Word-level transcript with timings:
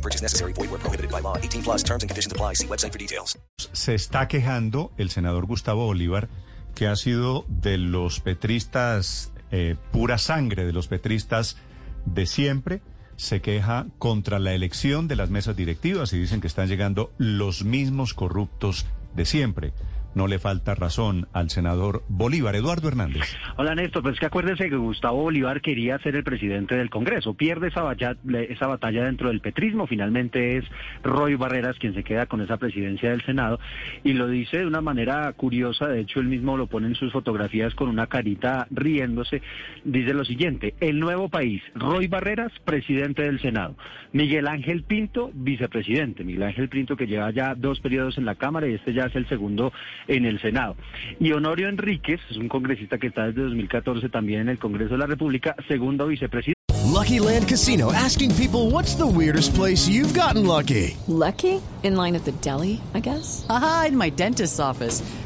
No 0.00 0.02
purchase 0.02 0.22
necessary. 0.22 0.54
Void 0.54 0.70
where 0.70 0.80
prohibited 0.80 1.10
by 1.10 1.20
law. 1.20 1.36
18 1.36 1.62
plus 1.62 1.84
terms 1.84 2.02
and 2.02 2.08
conditions 2.08 2.32
apply. 2.32 2.54
See 2.54 2.66
website 2.66 2.92
for 2.92 2.98
details. 2.98 3.38
Se 3.72 3.94
está 3.94 4.28
quejando 4.28 4.92
el 4.96 5.10
senador 5.10 5.44
Gustavo 5.44 5.84
Bolívar, 5.84 6.28
que 6.74 6.86
ha 6.86 6.96
sido 6.96 7.44
de 7.48 7.76
los 7.76 8.20
petristas, 8.20 9.30
eh, 9.50 9.76
pura 9.92 10.16
sangre 10.16 10.64
de 10.64 10.72
los 10.72 10.88
petristas 10.88 11.58
de 12.06 12.24
siempre. 12.24 12.80
Se 13.16 13.42
queja 13.42 13.88
contra 13.98 14.38
la 14.38 14.54
elección 14.54 15.06
de 15.06 15.16
las 15.16 15.28
mesas 15.28 15.54
directivas 15.54 16.14
y 16.14 16.18
dicen 16.18 16.40
que 16.40 16.46
están 16.46 16.68
llegando 16.68 17.12
los 17.18 17.64
mismos 17.64 18.14
corruptos 18.14 18.86
de 19.14 19.26
siempre. 19.26 19.74
No 20.14 20.26
le 20.26 20.38
falta 20.40 20.74
razón 20.74 21.28
al 21.32 21.50
senador 21.50 22.02
Bolívar, 22.08 22.56
Eduardo 22.56 22.88
Hernández. 22.88 23.36
Hola 23.56 23.76
Néstor, 23.76 24.02
pues 24.02 24.14
es 24.14 24.20
que 24.20 24.26
acuérdense 24.26 24.68
que 24.68 24.76
Gustavo 24.76 25.22
Bolívar 25.22 25.60
quería 25.60 25.98
ser 26.00 26.16
el 26.16 26.24
presidente 26.24 26.74
del 26.74 26.90
Congreso, 26.90 27.34
pierde 27.34 27.68
esa 27.68 27.82
batalla, 27.82 28.16
esa 28.48 28.66
batalla 28.66 29.04
dentro 29.04 29.28
del 29.28 29.40
petrismo, 29.40 29.86
finalmente 29.86 30.56
es 30.56 30.64
Roy 31.04 31.36
Barreras 31.36 31.76
quien 31.78 31.94
se 31.94 32.02
queda 32.02 32.26
con 32.26 32.40
esa 32.40 32.56
presidencia 32.56 33.10
del 33.10 33.22
Senado 33.24 33.60
y 34.02 34.14
lo 34.14 34.26
dice 34.26 34.58
de 34.58 34.66
una 34.66 34.80
manera 34.80 35.32
curiosa, 35.34 35.86
de 35.86 36.00
hecho 36.00 36.18
él 36.18 36.26
mismo 36.26 36.56
lo 36.56 36.66
pone 36.66 36.88
en 36.88 36.96
sus 36.96 37.12
fotografías 37.12 37.74
con 37.74 37.88
una 37.88 38.08
carita 38.08 38.66
riéndose, 38.70 39.42
dice 39.84 40.12
lo 40.12 40.24
siguiente, 40.24 40.74
el 40.80 40.98
nuevo 40.98 41.28
país, 41.28 41.62
Roy 41.74 42.08
Barreras, 42.08 42.52
presidente 42.64 43.22
del 43.22 43.40
Senado, 43.40 43.76
Miguel 44.12 44.48
Ángel 44.48 44.82
Pinto, 44.82 45.30
vicepresidente, 45.34 46.24
Miguel 46.24 46.42
Ángel 46.42 46.68
Pinto 46.68 46.96
que 46.96 47.06
lleva 47.06 47.30
ya 47.30 47.54
dos 47.54 47.78
periodos 47.78 48.18
en 48.18 48.24
la 48.24 48.34
Cámara 48.34 48.68
y 48.68 48.74
este 48.74 48.92
ya 48.92 49.04
es 49.04 49.14
el 49.14 49.28
segundo 49.28 49.72
en 50.08 50.24
el 50.24 50.40
Senado. 50.40 50.76
Y 51.18 51.32
Honorio 51.32 51.68
Enríquez, 51.68 52.20
es 52.30 52.36
un 52.36 52.48
congresista 52.48 52.98
que 52.98 53.08
está 53.08 53.26
desde 53.26 53.42
2014 53.42 54.08
también 54.08 54.42
en 54.42 54.48
el 54.50 54.58
Congreso 54.58 54.92
de 54.92 54.98
la 54.98 55.06
República, 55.06 55.54
segundo 55.68 56.06
vicepresidente. 56.06 56.60
Lucky 56.92 57.20
Land 57.20 57.48
Casino 57.48 57.92
asking 57.92 58.34
people 58.34 58.70
what's 58.70 58.94
the 58.96 59.06
weirdest 59.06 59.54
place 59.54 59.88
you've 59.88 60.12
gotten 60.12 60.46
lucky? 60.46 60.96
Lucky? 61.06 61.62
In 61.82 61.96
line 61.96 62.14
at 62.14 62.24
the 62.24 62.32
deli, 62.42 62.80
I 62.94 63.00
guess? 63.00 63.46
Aha, 63.48 63.86
in 63.88 63.96
my 63.96 64.10
dentist's 64.10 64.60
office. 64.60 65.02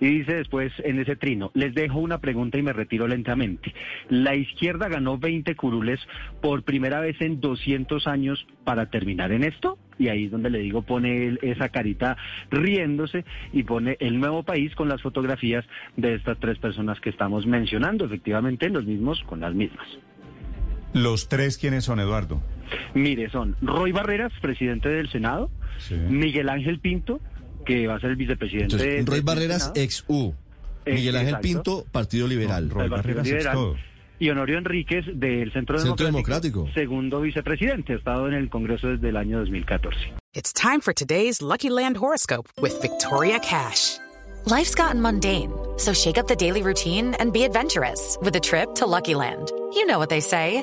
Y 0.00 0.06
dice 0.06 0.34
después 0.34 0.72
en 0.84 0.98
ese 1.00 1.16
trino, 1.16 1.50
les 1.54 1.74
dejo 1.74 1.98
una 1.98 2.18
pregunta 2.18 2.58
y 2.58 2.62
me 2.62 2.72
retiro 2.72 3.08
lentamente. 3.08 3.74
La 4.08 4.34
izquierda 4.34 4.88
ganó 4.88 5.18
20 5.18 5.54
curules 5.56 6.00
por 6.40 6.62
primera 6.62 7.00
vez 7.00 7.20
en 7.20 7.40
200 7.40 8.06
años 8.06 8.46
para 8.64 8.86
terminar 8.90 9.32
en 9.32 9.44
esto. 9.44 9.78
Y 9.98 10.08
ahí 10.08 10.24
es 10.24 10.30
donde 10.30 10.50
le 10.50 10.58
digo, 10.60 10.82
pone 10.82 11.26
él 11.26 11.38
esa 11.42 11.68
carita 11.68 12.16
riéndose 12.50 13.24
y 13.52 13.62
pone 13.62 13.96
el 14.00 14.18
nuevo 14.18 14.42
país 14.42 14.74
con 14.74 14.88
las 14.88 15.02
fotografías 15.02 15.64
de 15.96 16.14
estas 16.14 16.38
tres 16.38 16.58
personas 16.58 16.98
que 17.00 17.10
estamos 17.10 17.46
mencionando, 17.46 18.04
efectivamente 18.04 18.68
los 18.70 18.84
mismos 18.84 19.22
con 19.24 19.40
las 19.40 19.54
mismas. 19.54 19.86
¿Los 20.94 21.28
tres 21.28 21.56
quiénes 21.58 21.84
son, 21.84 22.00
Eduardo? 22.00 22.42
Mire, 22.94 23.30
son 23.30 23.56
Roy 23.62 23.92
Barreras, 23.92 24.32
presidente 24.40 24.88
del 24.88 25.08
Senado, 25.10 25.50
Sí. 25.78 25.94
Miguel 25.94 26.48
Ángel 26.48 26.78
Pinto, 26.78 27.20
que 27.64 27.86
va 27.86 27.96
a 27.96 28.00
ser 28.00 28.10
el 28.10 28.16
vicepresidente. 28.16 28.74
Entonces, 28.74 29.06
Roy 29.06 29.20
Barreras, 29.20 29.72
ex 29.74 30.04
U. 30.08 30.34
Eh, 30.84 30.94
Miguel 30.94 31.16
Ángel 31.16 31.28
exacto. 31.28 31.42
Pinto, 31.48 31.84
Partido 31.92 32.26
Liberal. 32.26 32.68
No, 32.68 32.74
Roy 32.74 32.88
Partido 32.88 32.96
Barreras 33.16 33.26
Liberal, 33.26 33.54
todo. 33.54 33.76
Y 34.18 34.30
Honorio 34.30 34.58
Enríquez 34.58 35.04
del 35.14 35.52
Centro, 35.52 35.78
Centro 35.78 36.06
Democrático, 36.06 36.60
Democrático. 36.60 36.80
segundo 36.80 37.20
vicepresidente, 37.20 37.94
ha 37.94 37.96
estado 37.96 38.28
en 38.28 38.34
el 38.34 38.48
Congreso 38.50 38.88
desde 38.88 39.08
el 39.08 39.16
año 39.16 39.38
2014. 39.40 39.96
It's 40.34 40.52
time 40.52 40.80
for 40.80 40.94
today's 40.94 41.42
Lucky 41.42 41.70
Land 41.70 41.96
horoscope 41.96 42.48
with 42.60 42.80
Victoria 42.80 43.38
Cash. 43.40 43.98
Life's 44.46 44.74
gotten 44.74 45.00
mundane, 45.00 45.52
so 45.76 45.92
shake 45.92 46.18
up 46.18 46.26
the 46.26 46.36
daily 46.36 46.62
routine 46.62 47.14
and 47.20 47.32
be 47.32 47.44
adventurous 47.44 48.16
with 48.22 48.34
a 48.36 48.40
trip 48.40 48.74
to 48.76 48.86
Lucky 48.86 49.14
Land. 49.14 49.50
You 49.72 49.86
know 49.86 49.98
what 49.98 50.08
they 50.08 50.20
say. 50.20 50.62